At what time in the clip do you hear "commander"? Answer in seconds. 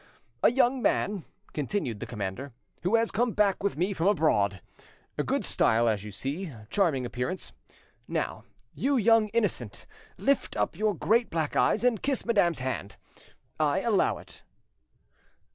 2.07-2.53